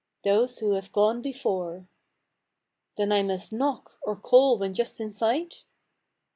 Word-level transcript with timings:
"Those 0.23 0.57
who 0.57 0.71
have 0.73 0.91
gone 0.91 1.21
before!"" 1.21 1.85
Then 2.97 3.09
must 3.27 3.53
I 3.53 3.57
knock, 3.57 3.99
or 4.01 4.15
call 4.15 4.57
when 4.57 4.73
just 4.73 4.99
in 4.99 5.11
sight? 5.11 5.63